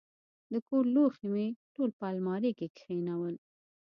[0.51, 3.35] د کور لوښي مې ټول په المارۍ کې کښېنول.